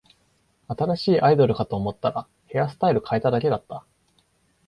[0.67, 3.85] 新しいアイドルかと思ったら、ヘアスタイル変えただけだった